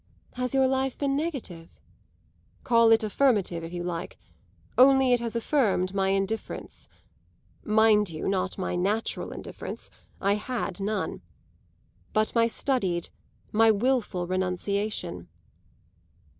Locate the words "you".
3.71-3.83, 8.09-8.27